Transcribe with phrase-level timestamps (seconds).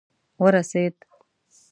[0.43, 0.95] ورسېد.